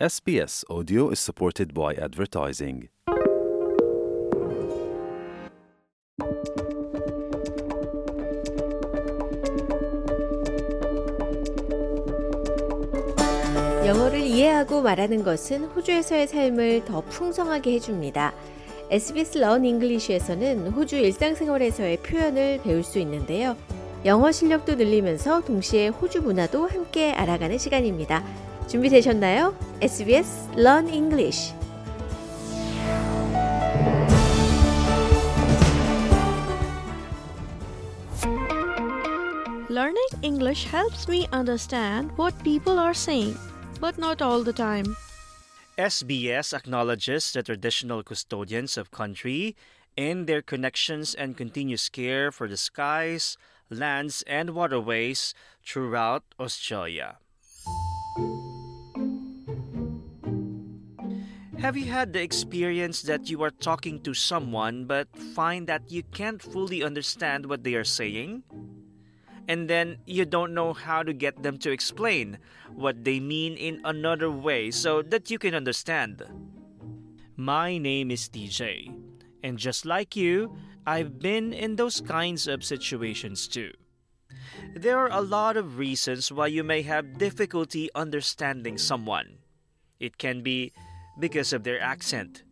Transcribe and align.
SBS 0.00 0.64
Audio 0.68 1.12
is 1.12 1.20
supported 1.20 1.72
by 1.72 1.94
advertising. 1.94 2.88
영어를 13.86 14.18
이해하고 14.18 14.82
말하는 14.82 15.22
것은 15.22 15.66
호주에서의 15.66 16.26
삶을 16.26 16.84
더 16.86 17.00
풍성하게 17.02 17.74
해줍니다. 17.74 18.34
SBS 18.90 19.38
Learn 19.38 19.64
English에서는 19.64 20.72
호주 20.72 20.96
일상생활에서의 20.96 21.98
표현을 21.98 22.62
배울 22.64 22.82
수 22.82 22.98
있는데요. 22.98 23.56
영어 24.04 24.32
실력도 24.32 24.74
늘리면서 24.74 25.42
동시에 25.42 25.86
호주 25.86 26.22
문화도 26.22 26.66
함께 26.66 27.12
알아가는 27.12 27.58
시간입니다. 27.58 28.24
준비되셨나요? 28.67 29.55
SBS 29.81 30.55
Learn 30.55 30.87
English. 30.89 31.53
Learning 39.69 40.11
English 40.23 40.65
helps 40.65 41.07
me 41.07 41.27
understand 41.31 42.11
what 42.17 42.33
people 42.43 42.79
are 42.79 42.93
saying, 42.93 43.37
but 43.79 43.97
not 43.97 44.21
all 44.21 44.43
the 44.43 44.51
time. 44.51 44.95
SBS 45.77 46.53
acknowledges 46.53 47.31
the 47.31 47.43
traditional 47.43 48.03
custodians 48.03 48.77
of 48.77 48.91
country 48.91 49.55
in 49.95 50.25
their 50.25 50.41
connections 50.41 51.15
and 51.15 51.37
continuous 51.37 51.87
care 51.87 52.31
for 52.31 52.49
the 52.49 52.57
skies, 52.57 53.37
lands, 53.69 54.23
and 54.27 54.49
waterways 54.51 55.33
throughout 55.63 56.23
Australia. 56.39 57.17
Have 61.58 61.76
you 61.76 61.86
had 61.86 62.12
the 62.12 62.20
experience 62.20 63.02
that 63.02 63.30
you 63.30 63.42
are 63.42 63.50
talking 63.50 64.00
to 64.02 64.12
someone 64.12 64.84
but 64.84 65.08
find 65.34 65.66
that 65.66 65.90
you 65.90 66.02
can't 66.02 66.42
fully 66.42 66.82
understand 66.82 67.46
what 67.46 67.64
they 67.64 67.74
are 67.74 67.84
saying? 67.84 68.42
And 69.48 69.68
then 69.68 69.98
you 70.06 70.24
don't 70.24 70.52
know 70.52 70.72
how 70.72 71.02
to 71.02 71.12
get 71.12 71.42
them 71.42 71.58
to 71.58 71.70
explain 71.70 72.38
what 72.74 73.04
they 73.04 73.20
mean 73.20 73.56
in 73.56 73.80
another 73.84 74.30
way 74.30 74.70
so 74.70 75.02
that 75.02 75.30
you 75.30 75.38
can 75.38 75.54
understand. 75.54 76.22
My 77.36 77.78
name 77.78 78.10
is 78.10 78.28
TJ, 78.28 78.94
and 79.42 79.58
just 79.58 79.86
like 79.86 80.16
you, 80.16 80.54
I've 80.86 81.18
been 81.18 81.52
in 81.52 81.76
those 81.76 82.00
kinds 82.00 82.46
of 82.46 82.64
situations 82.64 83.48
too. 83.48 83.72
There 84.74 84.98
are 84.98 85.10
a 85.10 85.20
lot 85.20 85.56
of 85.56 85.78
reasons 85.78 86.30
why 86.30 86.48
you 86.48 86.64
may 86.64 86.82
have 86.82 87.18
difficulty 87.18 87.88
understanding 87.94 88.76
someone. 88.76 89.38
It 90.00 90.18
can 90.18 90.42
be 90.42 90.72
because 91.18 91.52
of 91.52 91.64
their 91.64 91.80
accent, 91.80 92.42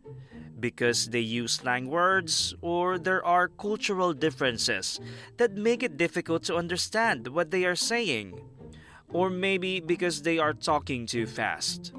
because 0.59 1.09
they 1.09 1.19
use 1.19 1.53
slang 1.53 1.87
words, 1.87 2.55
or 2.61 2.97
there 2.97 3.23
are 3.25 3.47
cultural 3.47 4.13
differences 4.13 4.99
that 5.37 5.53
make 5.53 5.83
it 5.83 5.97
difficult 5.97 6.43
to 6.43 6.55
understand 6.55 7.27
what 7.27 7.51
they 7.51 7.65
are 7.65 7.75
saying, 7.75 8.39
or 9.11 9.29
maybe 9.29 9.79
because 9.79 10.21
they 10.21 10.39
are 10.39 10.53
talking 10.53 11.05
too 11.05 11.25
fast. 11.25 11.93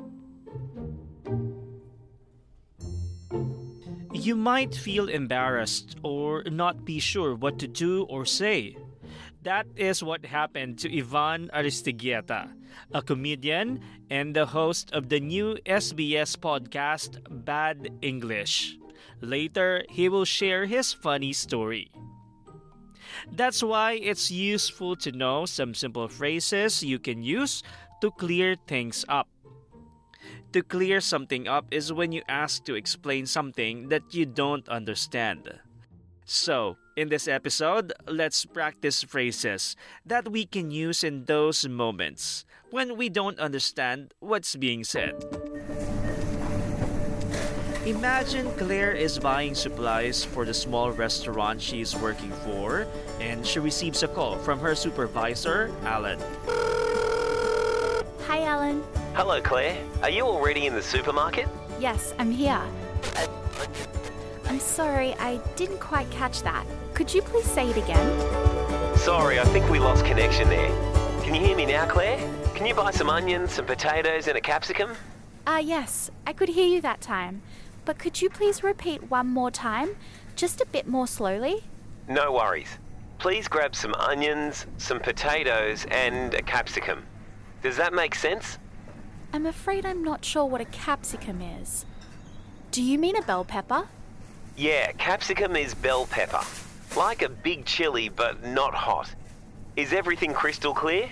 You 4.13 4.37
might 4.37 4.75
feel 4.75 5.09
embarrassed 5.09 5.97
or 6.03 6.45
not 6.45 6.85
be 6.85 6.99
sure 6.99 7.35
what 7.35 7.59
to 7.59 7.69
do 7.69 8.05
or 8.05 8.25
say. 8.25 8.77
That 9.45 9.67
is 9.77 10.03
what 10.03 10.25
happened 10.25 10.79
to 10.81 10.89
Ivan 10.89 11.51
Aristigueta, 11.53 12.49
a 12.93 13.03
comedian 13.03 13.85
and 14.09 14.35
the 14.35 14.47
host 14.47 14.91
of 14.93 15.11
the 15.11 15.21
new 15.21 15.61
SBS 15.69 16.33
podcast 16.33 17.21
Bad 17.45 17.93
English. 18.01 18.79
Later, 19.21 19.85
he 19.91 20.09
will 20.09 20.25
share 20.25 20.65
his 20.65 20.95
funny 20.95 21.35
story. 21.35 21.93
That's 23.37 23.63
why 23.63 24.01
it's 24.01 24.31
useful 24.31 24.97
to 25.05 25.13
know 25.13 25.45
some 25.45 25.75
simple 25.75 26.09
phrases 26.09 26.83
you 26.83 26.99
can 26.99 27.23
use 27.23 27.63
to 28.01 28.11
clear 28.13 28.57
things 28.67 29.05
up. 29.11 29.29
To 30.57 30.63
clear 30.63 31.03
something 31.03 31.49
up 31.49 31.69
is 31.71 31.93
when 31.93 32.13
you 32.13 32.23
ask 32.29 32.65
to 32.65 32.77
explain 32.77 33.27
something 33.27 33.91
that 33.91 34.15
you 34.15 34.25
don't 34.25 34.67
understand. 34.71 35.53
So, 36.25 36.79
in 36.97 37.09
this 37.09 37.27
episode, 37.27 37.93
let's 38.07 38.45
practice 38.45 39.03
phrases 39.03 39.77
that 40.07 40.31
we 40.31 40.47
can 40.47 40.71
use 40.71 41.03
in 41.03 41.25
those 41.25 41.67
moments 41.67 42.45
when 42.71 42.97
we 42.97 43.09
don't 43.09 43.39
understand 43.39 44.15
what's 44.21 44.57
being 44.57 44.85
said. 44.85 45.15
Imagine 47.85 48.51
Claire 48.57 48.93
is 48.93 49.19
buying 49.19 49.55
supplies 49.55 50.25
for 50.25 50.47
the 50.47 50.55
small 50.55 50.91
restaurant 50.91 51.61
she 51.61 51.83
is 51.83 51.95
working 51.97 52.33
for, 52.47 52.87
and 53.21 53.47
she 53.47 53.59
receives 53.59 54.03
a 54.03 54.09
call 54.09 54.39
from 54.39 54.59
her 54.59 54.75
supervisor, 54.75 55.71
Alan. 55.85 56.19
Hi, 58.27 58.43
Alan. 58.45 58.83
Hello, 59.13 59.41
Claire. 59.43 59.77
Are 60.03 60.09
you 60.09 60.23
already 60.23 60.67
in 60.67 60.73
the 60.73 60.83
supermarket? 60.83 61.47
Yes, 61.79 62.15
I'm 62.19 62.31
here. 62.31 62.63
Uh, 63.17 63.27
I'm 64.47 64.59
sorry, 64.59 65.13
I 65.15 65.37
didn't 65.57 65.81
quite 65.81 66.11
catch 66.11 66.43
that. 66.43 66.65
Could 66.95 67.13
you 67.13 67.23
please 67.23 67.45
say 67.47 67.69
it 67.69 67.77
again? 67.77 68.97
Sorry, 68.97 69.41
I 69.41 69.45
think 69.47 69.69
we 69.69 69.81
lost 69.81 70.05
connection 70.05 70.49
there. 70.49 70.71
Can 71.25 71.35
you 71.35 71.41
hear 71.41 71.57
me 71.57 71.67
now, 71.67 71.87
Claire? 71.87 72.19
Can 72.55 72.67
you 72.67 72.75
buy 72.75 72.93
some 72.93 73.11
onions, 73.11 73.51
some 73.53 73.67
potatoes, 73.67 74.29
and 74.29 74.39
a 74.39 74.41
capsicum? 74.41 74.93
Ah, 75.45 75.59
yes, 75.59 76.09
I 76.25 76.33
could 76.33 76.51
hear 76.51 76.69
you 76.69 76.81
that 76.83 77.01
time. 77.01 77.43
But 77.85 77.99
could 77.99 78.23
you 78.23 78.31
please 78.31 78.63
repeat 78.63 79.11
one 79.11 79.27
more 79.27 79.51
time? 79.51 79.97
Just 80.37 80.61
a 80.61 80.67
bit 80.67 80.87
more 80.87 81.09
slowly? 81.09 81.65
No 82.07 82.31
worries. 82.31 82.79
Please 83.19 83.49
grab 83.49 83.75
some 83.75 83.95
onions, 83.95 84.67
some 84.79 85.01
potatoes, 85.01 85.87
and 85.91 86.33
a 86.35 86.43
capsicum. 86.43 87.05
Does 87.61 87.77
that 87.77 87.93
make 87.93 88.15
sense? 88.15 88.59
I'm 89.33 89.47
afraid 89.47 89.85
I'm 89.85 90.05
not 90.05 90.25
sure 90.25 90.45
what 90.45 90.61
a 90.61 90.67
capsicum 90.67 91.43
is. 91.43 91.87
Do 92.71 92.81
you 92.81 93.01
mean 93.01 93.17
a 93.17 93.23
bell 93.23 93.45
pepper? 93.45 93.89
Yeah, 94.57 94.93
capsicum 94.93 95.57
is 95.57 95.75
bell 95.75 96.07
pepper. 96.07 96.45
Like 96.97 97.23
a 97.23 97.29
big 97.29 97.65
chili, 97.65 98.09
but 98.09 98.45
not 98.45 98.75
hot. 98.75 99.13
Is 99.77 99.93
everything 99.93 100.33
crystal 100.33 100.73
clear? 100.73 101.11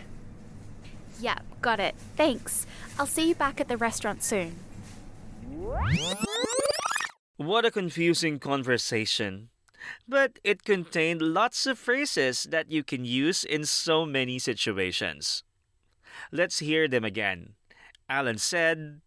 Yeah, 1.20 1.38
got 1.60 1.80
it. 1.80 1.94
Thanks. 2.16 2.66
I'll 2.98 3.06
see 3.06 3.28
you 3.28 3.34
back 3.34 3.60
at 3.60 3.68
the 3.68 3.76
restaurant 3.76 4.22
soon. 4.22 4.54
What 7.36 7.64
a 7.64 7.70
confusing 7.70 8.38
conversation. 8.38 9.48
But 10.06 10.38
it 10.44 10.62
contained 10.62 11.20
lots 11.20 11.66
of 11.66 11.78
phrases 11.78 12.44
that 12.50 12.70
you 12.70 12.84
can 12.84 13.04
use 13.04 13.42
in 13.42 13.64
so 13.64 14.06
many 14.06 14.38
situations. 14.38 15.42
Let's 16.30 16.60
hear 16.60 16.86
them 16.86 17.04
again. 17.04 17.54
Alan 18.08 18.38
said, 18.38 19.00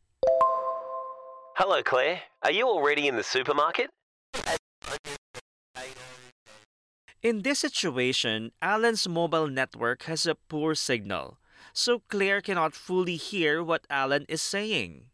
Hello, 1.56 1.81
Claire. 1.81 2.22
Are 2.44 2.52
you 2.52 2.68
already 2.68 3.07
in 3.07 3.16
the 3.16 3.24
supermarket? 3.24 3.90
In 7.25 7.41
this 7.41 7.58
situation, 7.58 8.52
Alan's 8.62 9.09
mobile 9.09 9.47
network 9.47 10.03
has 10.03 10.28
a 10.28 10.36
poor 10.36 10.75
signal, 10.75 11.40
so 11.74 12.03
Claire 12.08 12.40
cannot 12.40 12.75
fully 12.75 13.16
hear 13.16 13.63
what 13.63 13.88
Alan 13.90 14.28
is 14.30 14.44
saying. 14.44 15.06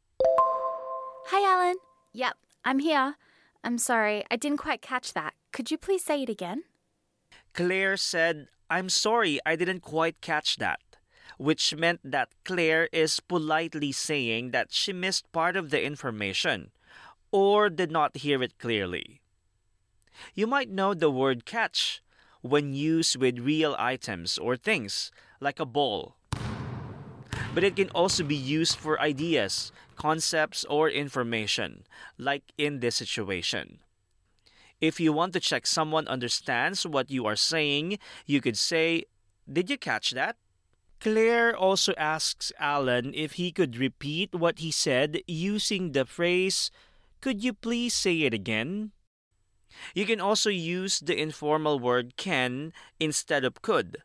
Hi, 1.28 1.40
Alan. 1.40 1.78
Yep, 2.12 2.36
I'm 2.66 2.80
here. 2.80 3.16
I'm 3.64 3.78
sorry, 3.78 4.26
I 4.30 4.36
didn't 4.36 4.58
quite 4.58 4.82
catch 4.82 5.14
that. 5.14 5.36
Could 5.54 5.72
you 5.72 5.78
please 5.78 6.04
say 6.04 6.24
it 6.24 6.28
again? 6.28 6.64
Claire 7.54 7.96
said, 7.96 8.48
I'm 8.70 8.90
sorry, 8.90 9.40
I 9.46 9.56
didn't 9.56 9.80
quite 9.80 10.20
catch 10.20 10.58
that, 10.58 10.82
which 11.38 11.74
meant 11.78 12.02
that 12.04 12.36
Claire 12.44 12.90
is 12.92 13.22
politely 13.22 13.94
saying 13.94 14.52
that 14.52 14.74
she 14.74 14.92
missed 14.92 15.32
part 15.32 15.56
of 15.56 15.70
the 15.70 15.82
information 15.82 16.72
or 17.32 17.70
did 17.70 17.90
not 17.90 18.18
hear 18.18 18.44
it 18.44 18.60
clearly. 18.60 19.22
You 20.36 20.46
might 20.46 20.70
know 20.70 20.94
the 20.94 21.10
word 21.10 21.46
catch 21.46 22.01
when 22.42 22.74
used 22.74 23.16
with 23.16 23.40
real 23.40 23.76
items 23.78 24.38
or 24.38 24.58
things, 24.58 25.12
like 25.40 25.60
a 25.60 25.66
ball. 25.66 26.16
But 27.54 27.64
it 27.64 27.76
can 27.76 27.90
also 27.90 28.24
be 28.24 28.36
used 28.36 28.78
for 28.78 29.00
ideas, 29.00 29.72
concepts, 29.96 30.66
or 30.66 30.90
information, 30.90 31.84
like 32.18 32.54
in 32.58 32.80
this 32.80 32.96
situation. 32.96 33.80
If 34.80 35.00
you 35.00 35.14
want 35.14 35.34
to 35.34 35.40
check 35.40 35.68
someone 35.68 36.08
understands 36.08 36.88
what 36.88 37.12
you 37.12 37.26
are 37.26 37.36
saying, 37.36 38.00
you 38.26 38.42
could 38.42 38.58
say, 38.58 39.06
Did 39.52 39.70
you 39.70 39.78
catch 39.78 40.12
that? 40.12 40.38
Claire 41.00 41.56
also 41.56 41.94
asks 41.98 42.52
Alan 42.60 43.14
if 43.14 43.34
he 43.34 43.52
could 43.52 43.78
repeat 43.78 44.34
what 44.34 44.60
he 44.60 44.72
said 44.72 45.22
using 45.28 45.92
the 45.92 46.06
phrase, 46.06 46.72
Could 47.22 47.44
you 47.44 47.54
please 47.54 47.94
say 47.94 48.22
it 48.22 48.34
again? 48.34 48.92
You 49.94 50.06
can 50.06 50.20
also 50.20 50.50
use 50.50 51.00
the 51.00 51.20
informal 51.20 51.80
word 51.80 52.18
can 52.18 52.74
instead 53.00 53.44
of 53.44 53.62
could. 53.62 53.98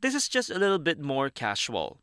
This 0.00 0.14
is 0.14 0.28
just 0.28 0.50
a 0.50 0.58
little 0.58 0.78
bit 0.78 1.00
more 1.00 1.30
casual. 1.30 1.98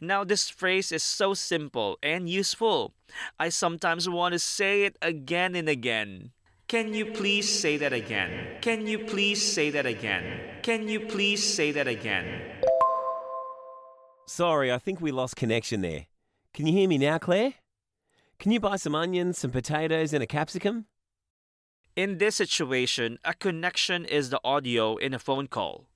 Now, 0.00 0.24
this 0.24 0.48
phrase 0.48 0.90
is 0.90 1.02
so 1.02 1.34
simple 1.34 1.98
and 2.02 2.28
useful. 2.28 2.94
I 3.38 3.50
sometimes 3.50 4.08
want 4.08 4.32
to 4.32 4.38
say 4.38 4.84
it 4.84 4.96
again 5.02 5.54
and 5.54 5.68
again. 5.68 6.32
Can 6.68 6.92
you 6.92 7.06
please 7.06 7.48
say 7.48 7.76
that 7.76 7.92
again? 7.92 8.58
Can 8.60 8.86
you 8.86 8.98
please 8.98 9.40
say 9.40 9.70
that 9.70 9.86
again? 9.86 10.40
Can 10.62 10.88
you 10.88 11.00
please 11.00 11.42
say 11.44 11.70
that 11.72 11.86
again? 11.86 12.42
Sorry, 14.26 14.72
I 14.72 14.78
think 14.78 15.00
we 15.00 15.12
lost 15.12 15.36
connection 15.36 15.82
there. 15.82 16.06
Can 16.52 16.66
you 16.66 16.72
hear 16.72 16.88
me 16.88 16.98
now, 16.98 17.18
Claire? 17.18 17.54
Can 18.40 18.50
you 18.50 18.58
buy 18.58 18.76
some 18.76 18.94
onions, 18.94 19.38
some 19.38 19.52
potatoes, 19.52 20.12
and 20.12 20.22
a 20.22 20.26
capsicum? 20.26 20.86
In 21.96 22.18
this 22.18 22.36
situation, 22.36 23.18
a 23.24 23.32
connection 23.32 24.04
is 24.04 24.28
the 24.28 24.40
audio 24.44 24.96
in 24.96 25.14
a 25.14 25.18
phone 25.18 25.46
call. 25.46 25.88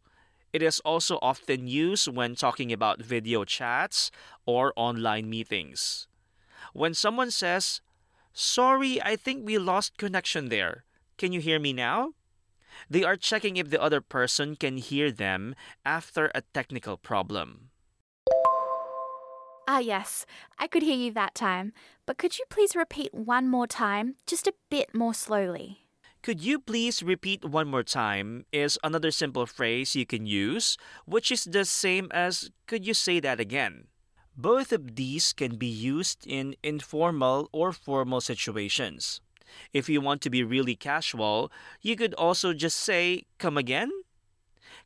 It 0.50 0.62
is 0.62 0.80
also 0.80 1.18
often 1.20 1.68
used 1.68 2.08
when 2.08 2.34
talking 2.34 2.72
about 2.72 3.02
video 3.02 3.44
chats 3.44 4.10
or 4.46 4.72
online 4.76 5.28
meetings. 5.28 6.08
When 6.72 6.94
someone 6.94 7.30
says, 7.30 7.82
Sorry, 8.32 9.02
I 9.02 9.14
think 9.14 9.44
we 9.44 9.58
lost 9.58 9.98
connection 9.98 10.48
there. 10.48 10.84
Can 11.18 11.32
you 11.32 11.40
hear 11.40 11.60
me 11.60 11.74
now? 11.74 12.14
They 12.88 13.04
are 13.04 13.16
checking 13.16 13.58
if 13.58 13.68
the 13.68 13.82
other 13.82 14.00
person 14.00 14.56
can 14.56 14.78
hear 14.78 15.12
them 15.12 15.54
after 15.84 16.30
a 16.34 16.40
technical 16.54 16.96
problem. 16.96 17.68
Ah, 19.68 19.80
yes, 19.80 20.24
I 20.58 20.66
could 20.66 20.82
hear 20.82 20.96
you 20.96 21.12
that 21.12 21.34
time, 21.34 21.74
but 22.06 22.16
could 22.16 22.38
you 22.38 22.46
please 22.48 22.74
repeat 22.74 23.12
one 23.12 23.48
more 23.48 23.66
time, 23.66 24.16
just 24.26 24.46
a 24.46 24.54
bit 24.70 24.94
more 24.94 25.12
slowly? 25.12 25.79
Could 26.22 26.44
you 26.44 26.58
please 26.60 27.02
repeat 27.02 27.46
one 27.46 27.68
more 27.68 27.82
time? 27.82 28.44
Is 28.52 28.78
another 28.84 29.10
simple 29.10 29.46
phrase 29.46 29.96
you 29.96 30.04
can 30.04 30.26
use, 30.26 30.76
which 31.06 31.32
is 31.32 31.44
the 31.44 31.64
same 31.64 32.08
as 32.12 32.50
could 32.66 32.86
you 32.86 32.92
say 32.92 33.20
that 33.20 33.40
again? 33.40 33.88
Both 34.36 34.70
of 34.70 34.96
these 34.96 35.32
can 35.32 35.56
be 35.56 35.66
used 35.66 36.26
in 36.26 36.56
informal 36.62 37.48
or 37.52 37.72
formal 37.72 38.20
situations. 38.20 39.22
If 39.72 39.88
you 39.88 40.02
want 40.02 40.20
to 40.22 40.30
be 40.30 40.44
really 40.44 40.76
casual, 40.76 41.50
you 41.80 41.96
could 41.96 42.12
also 42.14 42.52
just 42.52 42.76
say, 42.76 43.24
Come 43.38 43.56
again? 43.56 43.90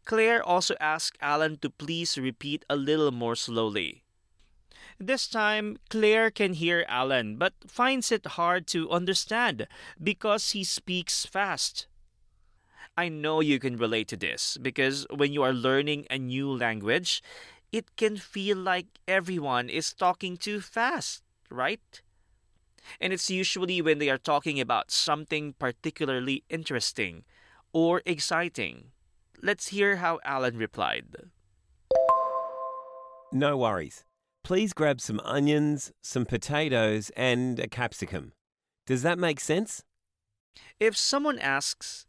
Claire 0.05 0.41
also 0.41 0.77
asked 0.81 1.19
Alan 1.21 1.59
to 1.59 1.69
please 1.69 2.17
repeat 2.17 2.65
a 2.71 2.77
little 2.77 3.11
more 3.11 3.35
slowly. 3.35 4.04
This 4.99 5.27
time, 5.27 5.79
Claire 5.91 6.31
can 6.31 6.55
hear 6.55 6.85
Alan 6.89 7.37
but 7.37 7.53
finds 7.67 8.13
it 8.13 8.27
hard 8.39 8.67
to 8.69 8.91
understand 8.91 9.67
because 10.03 10.53
he 10.53 10.65
speaks 10.65 11.27
fast. 11.27 11.87
I 12.97 13.09
know 13.09 13.41
you 13.41 13.59
can 13.59 13.77
relate 13.77 14.07
to 14.09 14.17
this 14.17 14.57
because 14.57 15.07
when 15.11 15.33
you 15.33 15.43
are 15.43 15.53
learning 15.53 16.07
a 16.11 16.19
new 16.19 16.49
language, 16.49 17.23
it 17.73 17.97
can 17.97 18.17
feel 18.17 18.57
like 18.57 18.87
everyone 19.09 19.69
is 19.69 19.93
talking 19.93 20.37
too 20.37 20.61
fast, 20.61 21.23
right? 21.51 22.03
And 23.01 23.13
it's 23.13 23.31
usually 23.31 23.83
when 23.83 23.99
they 23.99 24.11
are 24.11 24.19
talking 24.19 24.61
about 24.61 24.93
something 24.93 25.55
particularly 25.59 26.45
interesting 26.49 27.25
or 27.73 28.01
exciting. 28.07 28.93
Let's 29.43 29.69
hear 29.69 29.97
how 29.97 30.21
Alan 30.25 30.57
replied. 30.57 31.07
No 33.33 33.57
worries. 33.57 34.05
Please 34.45 34.75
grab 34.75 35.01
some 35.01 35.21
onions, 35.25 35.91
some 36.03 36.27
potatoes, 36.27 37.11
and 37.17 37.59
a 37.59 37.67
capsicum. 37.67 38.33
Does 38.87 39.03
that 39.03 39.19
make 39.19 39.41
sense? 39.41 39.83
If 40.79 40.99
someone 40.99 41.39
asks, 41.39 42.05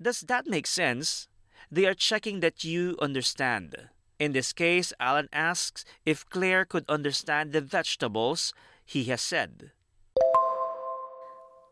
Does 0.00 0.20
that 0.20 0.46
make 0.46 0.68
sense? 0.68 1.26
they 1.68 1.86
are 1.86 1.94
checking 1.94 2.40
that 2.40 2.62
you 2.64 2.96
understand. 3.02 3.74
In 4.20 4.32
this 4.32 4.52
case, 4.52 4.92
Alan 5.00 5.28
asks 5.32 5.84
if 6.06 6.28
Claire 6.30 6.64
could 6.64 6.84
understand 6.88 7.52
the 7.52 7.60
vegetables 7.60 8.54
he 8.84 9.04
has 9.04 9.20
said. 9.20 9.72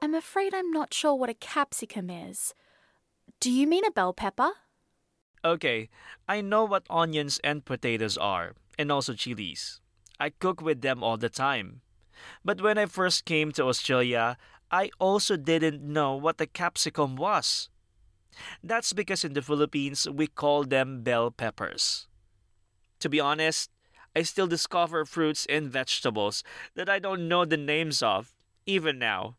I'm 0.03 0.15
afraid 0.15 0.53
I'm 0.53 0.71
not 0.73 0.93
sure 0.93 1.15
what 1.15 1.31
a 1.31 1.35
capsicum 1.35 2.11
is. 2.11 2.55
Do 3.41 3.51
you 3.51 3.67
mean 3.69 3.85
a 3.85 3.91
bell 3.91 4.13
pepper? 4.13 4.51
Okay, 5.45 5.89
I 6.29 6.41
know 6.41 6.65
what 6.65 6.87
onions 6.91 7.41
and 7.45 7.65
potatoes 7.65 8.17
are, 8.19 8.55
and 8.79 8.91
also 8.91 9.15
chilies. 9.15 9.81
I 10.19 10.31
cook 10.31 10.61
with 10.61 10.81
them 10.81 11.03
all 11.03 11.17
the 11.17 11.29
time. 11.29 11.83
But 12.45 12.61
when 12.61 12.79
I 12.79 12.87
first 12.87 13.25
came 13.25 13.53
to 13.53 13.65
Australia, 13.65 14.37
I 14.71 14.91
also 14.99 15.37
didn't 15.37 15.83
know 15.83 16.15
what 16.17 16.41
a 16.41 16.47
capsicum 16.47 17.17
was. 17.17 17.71
That's 18.63 18.93
because 18.93 19.25
in 19.25 19.33
the 19.33 19.43
Philippines 19.43 20.07
we 20.09 20.27
call 20.27 20.65
them 20.65 21.03
bell 21.03 21.31
peppers. 21.31 22.07
To 23.01 23.09
be 23.09 23.21
honest, 23.21 23.71
I 24.15 24.23
still 24.23 24.47
discover 24.47 25.05
fruits 25.05 25.47
and 25.49 25.71
vegetables 25.71 26.43
that 26.75 26.89
I 26.89 26.99
don't 26.99 27.29
know 27.29 27.45
the 27.45 27.57
names 27.57 28.03
of, 28.03 28.35
even 28.67 28.99
now. 28.99 29.37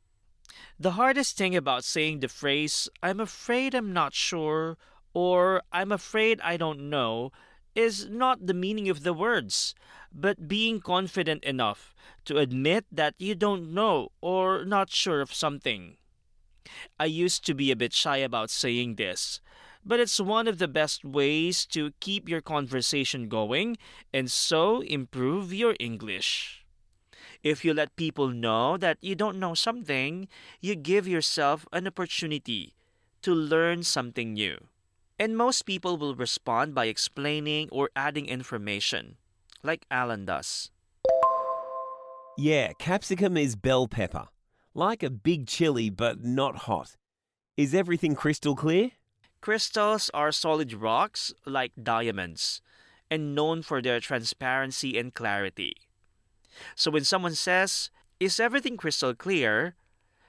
The 0.80 0.92
hardest 0.92 1.38
thing 1.38 1.56
about 1.56 1.84
saying 1.84 2.20
the 2.20 2.30
phrase, 2.30 2.88
I'm 3.04 3.20
afraid 3.20 3.76
I'm 3.76 3.94
not 3.94 4.14
sure, 4.14 4.78
or 5.14 5.62
I'm 5.72 5.92
afraid 5.92 6.40
I 6.42 6.58
don't 6.58 6.90
know, 6.90 7.32
is 7.80 8.10
not 8.10 8.46
the 8.46 8.54
meaning 8.54 8.90
of 8.90 9.04
the 9.04 9.14
words, 9.14 9.74
but 10.12 10.50
being 10.50 10.82
confident 10.82 11.44
enough 11.46 11.96
to 12.26 12.38
admit 12.38 12.84
that 12.92 13.16
you 13.18 13.36
don't 13.36 13.74
know 13.74 14.12
or 14.20 14.66
not 14.66 14.92
sure 14.92 15.22
of 15.22 15.34
something. 15.34 15.96
I 17.00 17.06
used 17.06 17.46
to 17.46 17.54
be 17.54 17.72
a 17.72 17.80
bit 17.80 17.94
shy 17.94 18.18
about 18.18 18.50
saying 18.50 18.96
this, 18.96 19.40
but 19.86 20.00
it's 20.00 20.20
one 20.20 20.48
of 20.48 20.60
the 20.60 20.68
best 20.68 21.06
ways 21.06 21.66
to 21.68 21.96
keep 22.02 22.28
your 22.28 22.42
conversation 22.42 23.30
going 23.30 23.78
and 24.14 24.30
so 24.30 24.82
improve 24.82 25.54
your 25.54 25.76
English. 25.80 26.66
If 27.42 27.64
you 27.64 27.74
let 27.74 27.96
people 27.96 28.28
know 28.28 28.76
that 28.76 28.98
you 29.00 29.16
don't 29.16 29.40
know 29.40 29.56
something, 29.56 30.28
you 30.60 30.76
give 30.76 31.08
yourself 31.08 31.66
an 31.72 31.88
opportunity 31.88 32.76
to 33.22 33.34
learn 33.34 33.84
something 33.84 34.34
new. 34.34 34.60
And 35.20 35.36
most 35.36 35.64
people 35.64 35.98
will 35.98 36.16
respond 36.16 36.74
by 36.74 36.86
explaining 36.86 37.68
or 37.72 37.90
adding 37.94 38.26
information, 38.26 39.18
like 39.62 39.86
Alan 39.92 40.24
does. 40.24 40.72
Yeah, 42.38 42.72
capsicum 42.80 43.36
is 43.36 43.58
bell 43.58 43.88
pepper. 43.90 44.30
Like 44.74 45.04
a 45.04 45.10
big 45.10 45.46
chili, 45.46 45.90
but 45.90 46.24
not 46.24 46.70
hot. 46.70 46.96
Is 47.58 47.76
everything 47.76 48.16
crystal 48.16 48.56
clear? 48.56 48.92
Crystals 49.42 50.10
are 50.14 50.32
solid 50.32 50.72
rocks 50.74 51.34
like 51.46 51.74
diamonds 51.82 52.62
and 53.12 53.36
known 53.36 53.62
for 53.62 53.82
their 53.82 54.00
transparency 54.00 54.98
and 54.98 55.14
clarity. 55.14 55.74
So 56.76 56.92
when 56.92 57.04
someone 57.04 57.36
says, 57.36 57.90
Is 58.22 58.40
everything 58.40 58.78
crystal 58.78 59.14
clear? 59.14 59.76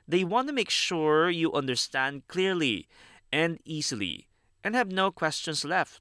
they 0.09 0.25
want 0.25 0.49
to 0.49 0.53
make 0.53 0.71
sure 0.71 1.31
you 1.31 1.53
understand 1.53 2.27
clearly 2.27 2.89
and 3.31 3.61
easily 3.65 4.27
and 4.63 4.75
have 4.75 4.91
no 4.91 5.11
questions 5.11 5.65
left. 5.65 6.01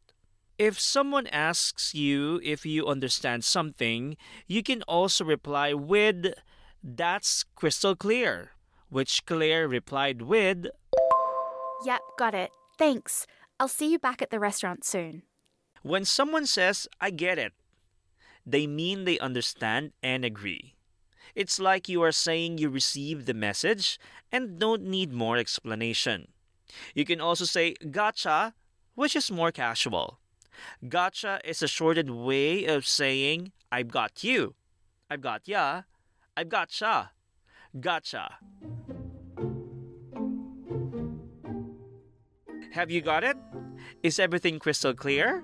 If 0.57 0.79
someone 0.79 1.27
asks 1.27 1.95
you 1.95 2.41
if 2.43 2.65
you 2.65 2.87
understand 2.87 3.45
something, 3.45 4.17
you 4.47 4.61
can 4.61 4.83
also 4.83 5.23
reply 5.23 5.73
with, 5.73 6.33
That's 6.83 7.45
crystal 7.55 7.95
clear, 7.95 8.51
which 8.89 9.25
Claire 9.25 9.67
replied 9.67 10.21
with, 10.23 10.67
Yep, 11.85 12.01
got 12.17 12.35
it. 12.35 12.51
Thanks. 12.77 13.25
I'll 13.59 13.69
see 13.69 13.91
you 13.91 13.99
back 13.99 14.21
at 14.21 14.31
the 14.31 14.39
restaurant 14.39 14.83
soon. 14.83 15.23
When 15.81 16.03
someone 16.03 16.45
says, 16.45 16.87
I 16.99 17.09
get 17.09 17.37
it, 17.37 17.53
they 18.45 18.67
mean 18.67 19.05
they 19.05 19.19
understand 19.19 19.91
and 20.03 20.25
agree. 20.25 20.75
It's 21.35 21.59
like 21.59 21.87
you 21.87 22.01
are 22.03 22.11
saying 22.11 22.57
you 22.57 22.69
received 22.69 23.27
the 23.27 23.33
message 23.33 23.99
and 24.31 24.59
don't 24.59 24.83
need 24.83 25.13
more 25.13 25.37
explanation. 25.37 26.27
You 26.93 27.05
can 27.05 27.21
also 27.21 27.45
say 27.45 27.75
gotcha, 27.91 28.53
which 28.95 29.15
is 29.15 29.31
more 29.31 29.51
casual. 29.51 30.19
Gotcha 30.87 31.39
is 31.43 31.61
a 31.61 31.67
shortened 31.67 32.23
way 32.23 32.65
of 32.65 32.85
saying 32.85 33.51
I've 33.71 33.89
got 33.89 34.23
you. 34.23 34.55
I've 35.09 35.21
got 35.21 35.47
ya. 35.47 35.83
I've 36.35 36.49
gotcha. 36.49 37.11
Gotcha. 37.79 38.37
Have 42.71 42.91
you 42.91 43.01
got 43.01 43.23
it? 43.23 43.37
Is 44.03 44.19
everything 44.19 44.59
crystal 44.59 44.93
clear? 44.93 45.43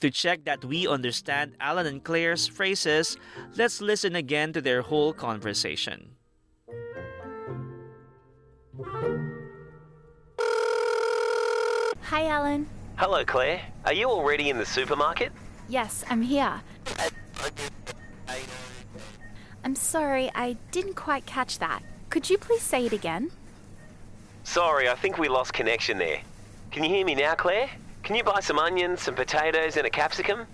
To 0.00 0.10
check 0.10 0.44
that 0.44 0.64
we 0.64 0.86
understand 0.86 1.56
Alan 1.60 1.86
and 1.86 2.02
Claire's 2.02 2.46
phrases, 2.46 3.16
let's 3.56 3.80
listen 3.80 4.16
again 4.16 4.52
to 4.52 4.60
their 4.60 4.82
whole 4.82 5.12
conversation. 5.12 6.13
Hi, 12.14 12.28
Alan. 12.28 12.68
Hello, 12.94 13.24
Claire. 13.24 13.60
Are 13.84 13.92
you 13.92 14.08
already 14.08 14.48
in 14.48 14.56
the 14.56 14.64
supermarket? 14.64 15.32
Yes, 15.68 16.04
I'm 16.08 16.22
here. 16.22 16.60
I'm 19.64 19.74
sorry, 19.74 20.30
I 20.32 20.56
didn't 20.70 20.94
quite 20.94 21.26
catch 21.26 21.58
that. 21.58 21.82
Could 22.10 22.30
you 22.30 22.38
please 22.38 22.62
say 22.62 22.86
it 22.86 22.92
again? 22.92 23.32
Sorry, 24.44 24.88
I 24.88 24.94
think 24.94 25.18
we 25.18 25.26
lost 25.26 25.54
connection 25.54 25.98
there. 25.98 26.20
Can 26.70 26.84
you 26.84 26.90
hear 26.90 27.04
me 27.04 27.16
now, 27.16 27.34
Claire? 27.34 27.68
Can 28.04 28.14
you 28.14 28.22
buy 28.22 28.38
some 28.38 28.60
onions, 28.60 29.02
some 29.02 29.16
potatoes, 29.16 29.76
and 29.76 29.84
a 29.84 29.90
capsicum? 29.90 30.46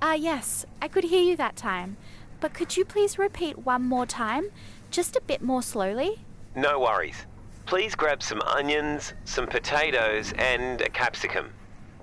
Ah, 0.00 0.14
yes, 0.14 0.64
I 0.80 0.88
could 0.88 1.04
hear 1.04 1.22
you 1.22 1.36
that 1.36 1.56
time. 1.56 1.98
But 2.40 2.54
could 2.54 2.74
you 2.78 2.86
please 2.86 3.18
repeat 3.18 3.58
one 3.58 3.82
more 3.82 4.06
time, 4.06 4.44
just 4.90 5.14
a 5.14 5.20
bit 5.20 5.42
more 5.42 5.62
slowly? 5.62 6.24
No 6.56 6.80
worries. 6.80 7.26
Please 7.66 7.94
grab 7.94 8.22
some 8.22 8.40
onions, 8.42 9.14
some 9.24 9.46
potatoes, 9.46 10.32
and 10.36 10.80
a 10.80 10.88
capsicum. 10.88 11.50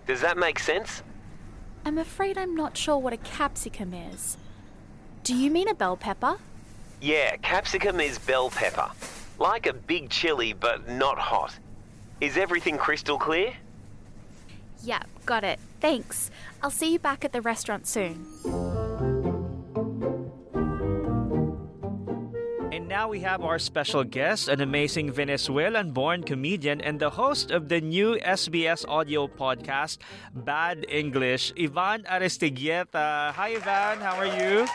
Does 0.08 0.22
that 0.22 0.38
make 0.38 0.60
sense? 0.60 1.04
I'm 1.86 1.98
afraid 1.98 2.38
I'm 2.38 2.56
not 2.56 2.75
sure 2.75 2.98
what 2.98 3.13
a 3.13 3.18
capsicum 3.18 3.94
is. 3.94 4.38
Do 5.24 5.36
you 5.36 5.51
mean 5.51 5.68
a 5.68 5.75
bell 5.75 5.98
pepper? 5.98 6.38
Yeah, 7.01 7.36
capsicum 7.38 8.00
is 8.00 8.18
bell 8.20 8.50
pepper. 8.50 8.89
Like 9.38 9.68
a 9.68 9.74
big 9.74 10.10
chili, 10.10 10.54
but 10.54 10.89
not 10.89 11.18
hot. 11.18 11.54
Is 12.20 12.38
everything 12.38 12.78
crystal 12.78 13.18
clear? 13.18 13.54
Yep, 14.84 15.08
got 15.25 15.44
it. 15.44 15.60
Thanks. 15.80 16.32
I'll 16.62 16.72
see 16.72 16.92
you 16.92 17.00
back 17.00 17.24
at 17.24 17.32
the 17.32 17.42
restaurant 17.42 17.88
soon. 17.88 18.68
Now 22.89 23.08
we 23.08 23.19
have 23.19 23.43
our 23.43 23.60
special 23.60 24.03
guest, 24.03 24.48
an 24.50 24.62
amazing 24.62 25.12
Venezuelan 25.12 25.91
born 25.91 26.24
comedian 26.24 26.81
and 26.81 27.00
the 27.00 27.10
host 27.12 27.51
of 27.51 27.69
the 27.69 27.79
new 27.79 28.17
SBS 28.25 28.84
audio 28.89 29.27
podcast, 29.27 30.00
Bad 30.34 30.86
English, 30.89 31.53
Ivan 31.60 32.01
Aristigueta. 32.10 33.31
Hi, 33.34 33.50
Ivan. 33.62 34.01
How 34.01 34.15
are 34.17 34.25
you? 34.25 34.65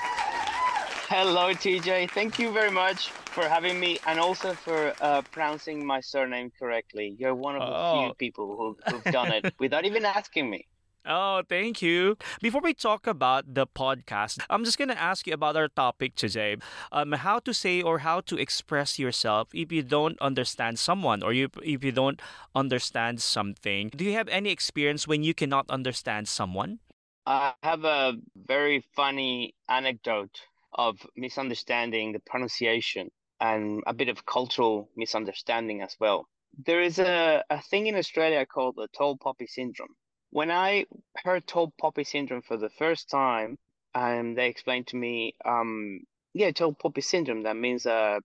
Hello, 1.10 1.52
TJ. 1.52 2.10
Thank 2.12 2.38
you 2.38 2.52
very 2.52 2.70
much 2.70 3.08
for 3.10 3.48
having 3.48 3.80
me 3.80 3.98
and 4.06 4.20
also 4.20 4.52
for 4.54 4.94
uh, 5.00 5.22
pronouncing 5.32 5.84
my 5.84 6.00
surname 6.00 6.52
correctly. 6.56 7.16
You're 7.18 7.34
one 7.34 7.56
of 7.56 7.62
the 7.68 7.74
Oh. 7.76 8.04
few 8.04 8.14
people 8.14 8.56
who, 8.56 8.76
who've 8.90 9.12
done 9.12 9.32
it 9.32 9.52
without 9.58 9.84
even 9.84 10.04
asking 10.04 10.48
me. 10.48 10.66
Oh, 11.06 11.42
thank 11.46 11.82
you. 11.82 12.16
Before 12.40 12.62
we 12.62 12.72
talk 12.72 13.06
about 13.06 13.52
the 13.52 13.66
podcast, 13.66 14.42
I'm 14.48 14.64
just 14.64 14.78
going 14.78 14.88
to 14.88 14.98
ask 14.98 15.26
you 15.26 15.34
about 15.34 15.54
our 15.54 15.68
topic 15.68 16.14
today. 16.14 16.56
Um, 16.92 17.12
how 17.12 17.40
to 17.40 17.52
say 17.52 17.82
or 17.82 17.98
how 17.98 18.20
to 18.22 18.38
express 18.38 18.98
yourself 18.98 19.48
if 19.52 19.70
you 19.70 19.82
don't 19.82 20.18
understand 20.20 20.78
someone 20.78 21.22
or 21.22 21.34
you, 21.34 21.50
if 21.62 21.84
you 21.84 21.92
don't 21.92 22.22
understand 22.54 23.20
something. 23.20 23.90
Do 23.94 24.02
you 24.02 24.14
have 24.14 24.28
any 24.28 24.50
experience 24.50 25.06
when 25.06 25.22
you 25.22 25.34
cannot 25.34 25.68
understand 25.68 26.26
someone? 26.26 26.78
I 27.26 27.52
have 27.62 27.84
a 27.84 28.14
very 28.34 28.82
funny 28.96 29.54
anecdote 29.68 30.40
of 30.72 31.06
misunderstanding 31.16 32.12
the 32.12 32.20
pronunciation 32.20 33.10
and 33.40 33.82
a 33.86 33.92
bit 33.92 34.08
of 34.08 34.24
cultural 34.24 34.88
misunderstanding 34.96 35.82
as 35.82 35.94
well. 36.00 36.28
There 36.64 36.80
is 36.80 36.98
a, 36.98 37.44
a 37.50 37.60
thing 37.60 37.88
in 37.88 37.94
Australia 37.94 38.46
called 38.46 38.76
the 38.76 38.88
tall 38.96 39.18
poppy 39.18 39.46
syndrome. 39.46 39.96
When 40.34 40.50
I 40.50 40.86
heard 41.24 41.46
tall 41.46 41.72
poppy 41.78 42.04
syndrome 42.04 42.42
for 42.42 42.56
the 42.58 42.68
first 42.68 43.08
time, 43.08 43.56
and 43.94 44.36
they 44.36 44.48
explained 44.48 44.88
to 44.88 44.96
me, 44.96 45.36
um, 45.44 46.00
yeah, 46.34 46.50
tall 46.50 46.74
poppy 46.74 47.00
syndrome. 47.02 47.44
That 47.44 47.56
means 47.56 47.86
uh, 47.86 48.20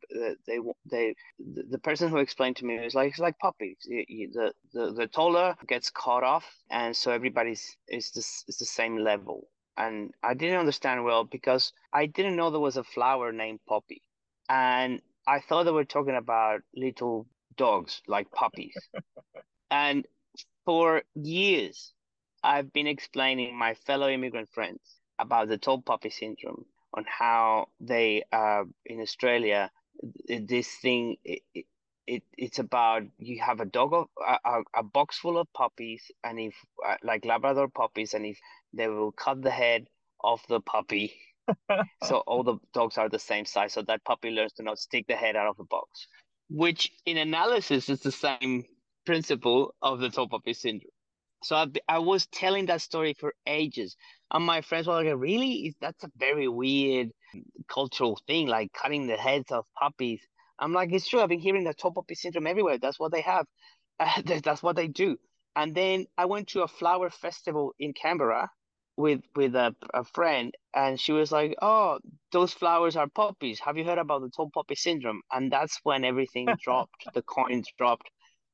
they 0.47 0.59
they 0.85 1.15
the 1.37 1.63
the 1.69 1.79
person 1.79 2.09
who 2.09 2.17
explained 2.17 2.57
to 2.57 2.65
me 2.65 2.79
was 2.79 2.95
like 2.95 3.11
it's 3.11 3.19
like 3.19 3.35
you- 3.83 4.31
The 4.33 4.53
the 4.73 4.91
the 4.93 5.07
taller 5.07 5.55
gets 5.67 5.89
cut 5.91 6.23
off, 6.23 6.45
and 6.69 6.95
so 6.97 7.11
everybody's 7.11 7.77
is 7.87 8.11
this 8.11 8.43
is 8.47 8.57
the 8.57 8.65
same 8.65 8.97
level 8.97 9.47
and 9.77 10.13
I 10.23 10.33
didn't 10.33 10.59
understand 10.59 11.05
well 11.05 11.23
because 11.23 11.71
I 11.93 12.07
didn't 12.07 12.35
know 12.35 12.49
there 12.51 12.59
was 12.59 12.77
a 12.77 12.83
flower 12.83 13.31
named 13.31 13.61
Poppy. 13.67 14.01
And 14.49 15.01
I 15.27 15.39
thought 15.39 15.63
they 15.63 15.71
were 15.71 15.85
talking 15.85 16.15
about 16.15 16.61
little 16.75 17.27
dogs 17.55 18.01
like 18.07 18.31
puppies. 18.31 18.89
and 19.71 20.05
for 20.65 21.03
years, 21.15 21.93
I've 22.43 22.71
been 22.71 22.87
explaining 22.87 23.57
my 23.57 23.73
fellow 23.73 24.09
immigrant 24.09 24.49
friends 24.49 24.79
about 25.19 25.47
the 25.47 25.57
tall 25.57 25.81
poppy 25.81 26.09
syndrome 26.09 26.65
on 26.93 27.05
how 27.07 27.67
they 27.79 28.23
uh, 28.31 28.63
in 28.85 29.01
Australia 29.01 29.69
this 30.27 30.69
thing 30.81 31.17
it, 31.23 31.41
it, 31.53 31.65
it 32.07 32.23
it's 32.37 32.59
about 32.59 33.03
you 33.17 33.41
have 33.41 33.59
a 33.59 33.65
dog 33.65 33.93
of 33.93 34.07
a, 34.45 34.61
a, 34.73 34.83
box 34.83 35.19
full 35.19 35.37
of 35.37 35.47
puppies 35.53 36.09
and 36.23 36.39
if 36.39 36.55
uh, 36.87 36.95
like 37.03 37.25
Labrador 37.25 37.67
puppies 37.67 38.13
and 38.13 38.25
if 38.25 38.39
they 38.73 38.87
will 38.87 39.11
cut 39.11 39.41
the 39.41 39.51
head 39.51 39.87
of 40.23 40.41
the 40.49 40.61
puppy. 40.61 41.13
So 42.03 42.17
all 42.27 42.43
the 42.43 42.57
dogs 42.75 42.99
are 42.99 43.09
the 43.09 43.17
same 43.17 43.43
size 43.43 43.73
so 43.73 43.81
that 43.81 44.03
puppy 44.03 44.29
learns 44.29 44.53
to 44.53 44.63
not 44.63 44.77
stick 44.77 45.07
the 45.07 45.15
head 45.15 45.35
out 45.35 45.47
of 45.47 45.57
the 45.57 45.63
box 45.63 46.07
which 46.49 46.91
in 47.07 47.17
analysis 47.17 47.89
is 47.89 48.01
the 48.01 48.11
same 48.11 48.65
principle 49.05 49.73
of 49.81 49.99
the 49.99 50.09
tall 50.09 50.27
puppy 50.27 50.53
syndrome 50.53 50.91
so 51.43 51.55
I, 51.55 51.67
I 51.87 51.99
was 51.99 52.27
telling 52.27 52.67
that 52.67 52.81
story 52.81 53.13
for 53.19 53.33
ages 53.47 53.95
and 54.31 54.45
my 54.45 54.61
friends 54.61 54.87
were 54.87 54.95
like 54.95 55.13
really? 55.15 55.75
That's 55.81 56.03
a 56.03 56.11
very 56.17 56.47
weird 56.47 57.11
cultural 57.69 58.19
thing 58.27 58.47
like 58.47 58.73
cutting 58.73 59.07
the 59.07 59.17
heads 59.17 59.51
of 59.51 59.65
puppies. 59.79 60.21
I'm 60.59 60.73
like 60.73 60.91
it's 60.91 61.07
true 61.07 61.21
i've 61.21 61.29
been 61.29 61.39
hearing 61.39 61.63
the 61.63 61.73
top 61.73 61.95
puppy 61.95 62.15
syndrome 62.15 62.47
everywhere 62.47 62.77
that's 62.79 62.99
what 62.99 63.11
they 63.13 63.21
have 63.21 63.45
that's 64.25 64.63
what 64.63 64.75
they 64.75 64.87
do. 64.87 65.17
And 65.55 65.75
then 65.75 66.07
i 66.17 66.25
went 66.25 66.49
to 66.49 66.63
a 66.63 66.67
flower 66.67 67.09
festival 67.09 67.73
in 67.79 67.93
canberra 67.93 68.49
with 68.97 69.21
with 69.35 69.55
a, 69.55 69.75
a 69.93 70.03
friend 70.03 70.53
and 70.75 70.99
she 70.99 71.13
was 71.13 71.31
like 71.31 71.55
oh 71.61 71.99
those 72.33 72.53
flowers 72.53 72.97
are 72.97 73.07
poppies 73.07 73.59
have 73.61 73.77
you 73.77 73.85
heard 73.85 73.97
about 73.97 74.21
the 74.21 74.29
top 74.29 74.53
poppy 74.53 74.75
syndrome? 74.75 75.21
And 75.31 75.51
that's 75.51 75.79
when 75.83 76.03
everything 76.03 76.57
dropped 76.61 77.07
the 77.13 77.21
coins 77.21 77.69
dropped 77.77 78.09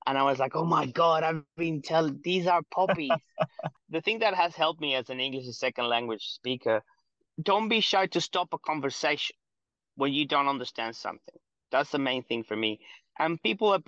and 0.07 0.17
i 0.17 0.23
was 0.23 0.39
like 0.39 0.55
oh 0.55 0.65
my 0.65 0.85
god 0.87 1.23
i've 1.23 1.43
been 1.57 1.81
telling 1.81 2.19
these 2.23 2.47
are 2.47 2.61
poppies 2.71 3.09
the 3.89 4.01
thing 4.01 4.19
that 4.19 4.33
has 4.33 4.55
helped 4.55 4.81
me 4.81 4.95
as 4.95 5.09
an 5.09 5.19
english 5.19 5.45
second 5.57 5.87
language 5.87 6.25
speaker 6.25 6.83
don't 7.41 7.67
be 7.69 7.81
shy 7.81 8.07
to 8.07 8.21
stop 8.21 8.53
a 8.53 8.57
conversation 8.59 9.35
when 9.95 10.13
you 10.13 10.25
don't 10.27 10.47
understand 10.47 10.95
something. 10.95 11.35
That's 11.71 11.91
the 11.91 11.99
main 11.99 12.23
thing 12.23 12.43
for 12.43 12.55
me. 12.55 12.79
And 13.19 13.41
people 13.41 13.73
are 13.73 13.79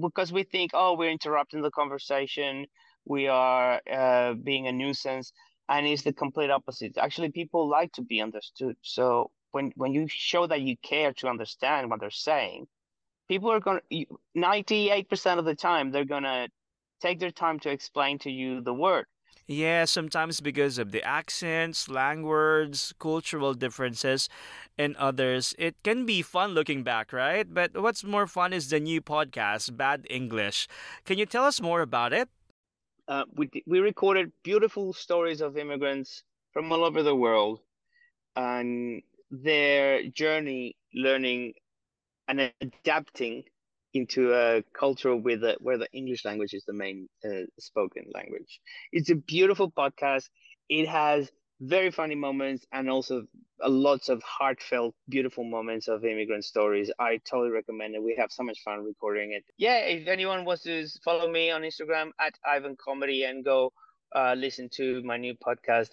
because 0.00 0.32
we 0.32 0.44
think 0.44 0.72
oh 0.74 0.94
we're 0.94 1.10
interrupting 1.10 1.62
the 1.62 1.70
conversation. 1.70 2.66
We 3.06 3.28
are 3.28 3.80
uh, 3.90 4.34
being 4.34 4.66
a 4.66 4.72
nuisance 4.72 5.32
and 5.68 5.86
it's 5.86 6.02
the 6.02 6.12
complete 6.12 6.50
opposite. 6.50 6.98
Actually 6.98 7.30
people 7.30 7.68
like 7.68 7.92
to 7.92 8.02
be 8.02 8.20
understood. 8.20 8.76
So 8.82 9.30
when 9.52 9.72
when 9.76 9.92
you 9.92 10.06
show 10.08 10.46
that 10.46 10.62
you 10.62 10.76
care 10.82 11.12
to 11.14 11.28
understand 11.28 11.90
what 11.90 12.00
they're 12.00 12.10
saying 12.10 12.66
people 13.28 13.50
are 13.50 13.60
going 13.60 13.80
to 13.90 14.06
98% 14.36 15.38
of 15.38 15.44
the 15.44 15.54
time 15.54 15.90
they're 15.90 16.04
going 16.04 16.24
to 16.24 16.48
take 17.00 17.20
their 17.20 17.30
time 17.30 17.58
to 17.60 17.70
explain 17.70 18.18
to 18.18 18.30
you 18.30 18.60
the 18.60 18.74
word 18.74 19.06
Yeah, 19.46 19.84
sometimes 19.84 20.40
because 20.40 20.78
of 20.78 20.90
the 20.92 21.02
accents, 21.02 21.80
slang 21.80 22.22
words, 22.22 22.94
cultural 22.98 23.52
differences, 23.52 24.28
and 24.78 24.96
others. 24.96 25.54
It 25.58 25.76
can 25.82 26.06
be 26.06 26.22
fun 26.22 26.52
looking 26.56 26.82
back, 26.82 27.12
right? 27.12 27.44
But 27.44 27.76
what's 27.76 28.04
more 28.04 28.26
fun 28.26 28.52
is 28.52 28.70
the 28.70 28.80
new 28.80 29.02
podcast, 29.02 29.76
Bad 29.76 30.06
English. 30.08 30.66
Can 31.04 31.18
you 31.18 31.26
tell 31.26 31.44
us 31.44 31.60
more 31.60 31.82
about 31.82 32.12
it? 32.12 32.28
uh, 33.08 33.24
we 33.34 33.50
we 33.66 33.80
recorded 33.80 34.32
beautiful 34.42 34.92
stories 34.92 35.40
of 35.40 35.56
immigrants 35.56 36.22
from 36.52 36.70
all 36.72 36.84
over 36.84 37.02
the 37.02 37.14
world 37.14 37.60
and 38.36 39.02
their 39.30 40.08
journey 40.10 40.76
learning 40.94 41.54
and 42.28 42.40
adapting 42.60 43.44
into 43.92 44.32
a 44.34 44.62
culture 44.72 45.14
with 45.14 45.42
where 45.60 45.78
the 45.78 45.88
English 45.92 46.24
language 46.24 46.52
is 46.52 46.64
the 46.64 46.72
main 46.72 47.08
uh, 47.24 47.46
spoken 47.58 48.04
language. 48.12 48.60
It's 48.92 49.10
a 49.10 49.14
beautiful 49.14 49.70
podcast. 49.70 50.28
It 50.68 50.88
has 50.88 51.30
very 51.60 51.90
funny 51.90 52.14
moments 52.16 52.66
and 52.72 52.90
also 52.90 53.24
lots 53.64 54.08
of 54.08 54.22
heartfelt, 54.22 54.94
beautiful 55.08 55.44
moments 55.44 55.88
of 55.88 56.04
immigrant 56.04 56.44
stories. 56.44 56.90
I 56.98 57.18
totally 57.18 57.50
recommend 57.50 57.94
it. 57.94 58.02
We 58.02 58.16
have 58.18 58.32
so 58.32 58.42
much 58.42 58.60
fun 58.64 58.84
recording 58.84 59.32
it. 59.32 59.44
Yeah, 59.56 59.78
if 59.78 60.08
anyone 60.08 60.44
wants 60.44 60.64
to 60.64 60.86
follow 61.04 61.30
me 61.30 61.50
on 61.50 61.62
Instagram 61.62 62.10
at 62.20 62.34
Ivan 62.44 62.76
Comedy 62.76 63.24
and 63.24 63.44
go 63.44 63.72
uh, 64.14 64.34
listen 64.36 64.68
to 64.74 65.02
my 65.02 65.16
new 65.16 65.34
podcast, 65.34 65.90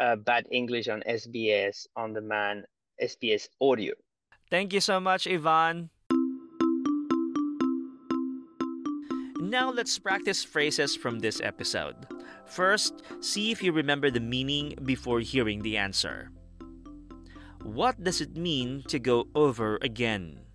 uh, 0.00 0.16
Bad 0.16 0.46
English 0.50 0.88
on 0.88 1.02
SBS 1.08 1.86
on 1.96 2.12
demand, 2.14 2.64
SBS 3.00 3.48
Audio. 3.60 3.94
Thank 4.54 4.72
you 4.72 4.78
so 4.78 5.00
much, 5.00 5.26
Ivan. 5.26 5.90
Now 9.42 9.74
let's 9.74 9.98
practice 9.98 10.44
phrases 10.44 10.94
from 10.94 11.18
this 11.18 11.40
episode. 11.42 12.06
First, 12.46 13.02
see 13.18 13.50
if 13.50 13.64
you 13.64 13.72
remember 13.72 14.12
the 14.12 14.22
meaning 14.22 14.78
before 14.84 15.18
hearing 15.18 15.62
the 15.66 15.76
answer. 15.76 16.30
What 17.66 17.98
does 18.04 18.20
it 18.20 18.36
mean 18.36 18.84
to 18.86 19.00
go 19.00 19.26
over 19.34 19.76
again? 19.82 20.46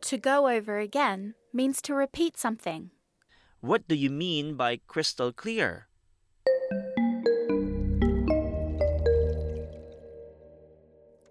To 0.00 0.16
go 0.16 0.48
over 0.48 0.78
again 0.78 1.34
means 1.52 1.82
to 1.82 1.92
repeat 1.92 2.38
something. 2.38 2.88
What 3.60 3.86
do 3.86 3.94
you 3.94 4.08
mean 4.08 4.56
by 4.56 4.80
crystal 4.88 5.30
clear? 5.30 5.89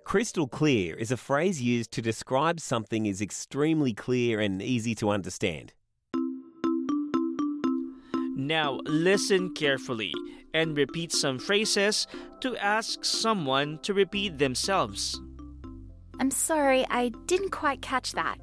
Crystal 0.10 0.48
clear 0.48 0.96
is 0.96 1.12
a 1.12 1.18
phrase 1.18 1.62
used 1.62 1.92
to 1.92 2.02
describe 2.02 2.60
something 2.60 3.06
is 3.06 3.22
extremely 3.22 3.94
clear 3.94 4.40
and 4.40 4.60
easy 4.60 4.96
to 4.96 5.12
understand. 5.12 5.72
Now 8.36 8.80
listen 8.86 9.54
carefully 9.54 10.12
and 10.52 10.76
repeat 10.76 11.12
some 11.12 11.38
phrases 11.38 12.08
to 12.40 12.58
ask 12.58 13.06
someone 13.06 13.78
to 13.84 13.94
repeat 13.94 14.40
themselves. 14.40 15.22
I'm 16.20 16.32
sorry, 16.32 16.88
I 16.90 17.10
didn't 17.28 17.52
quite 17.52 17.84
catch 17.84 18.14
that. 18.14 18.40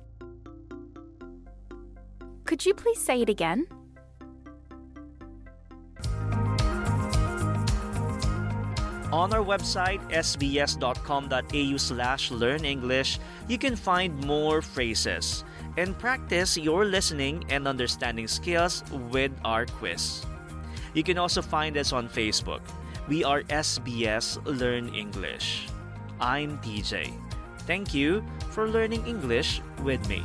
Could 2.45 2.65
you 2.65 2.75
please 2.75 3.01
say 3.01 3.23
it 3.23 3.29
again? 3.29 3.67
On 9.13 9.33
our 9.33 9.45
website, 9.45 10.03
sbs.com.au 10.11 11.77
slash 11.77 12.31
learn 12.31 12.65
English, 12.65 13.19
you 13.47 13.57
can 13.57 13.77
find 13.77 14.19
more 14.27 14.61
phrases 14.61 15.45
and 15.77 15.97
practice 15.99 16.57
your 16.57 16.85
listening 16.85 17.45
and 17.49 17.69
understanding 17.69 18.27
skills 18.27 18.83
with 19.13 19.31
our 19.45 19.67
quiz. 19.67 20.27
You 20.95 21.05
can 21.05 21.19
also 21.19 21.41
find 21.41 21.77
us 21.77 21.93
on 21.93 22.09
Facebook. 22.09 22.61
We 23.07 23.23
are 23.23 23.43
SBS 23.47 24.43
Learn 24.43 24.91
English. 24.95 25.69
I'm 26.19 26.59
TJ. 26.59 27.13
Thank 27.69 27.95
you 27.95 28.25
for 28.51 28.67
learning 28.67 29.07
English 29.07 29.61
with 29.85 30.03
me. 30.09 30.25